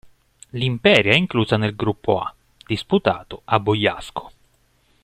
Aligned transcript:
L'Imperia 0.53 1.11
è 1.11 1.15
inclusa 1.15 1.57
nel 1.57 1.75
Gruppo 1.75 2.19
A, 2.19 2.33
disputato 2.65 3.43
a 3.45 3.59
Bogliasco 3.59 4.31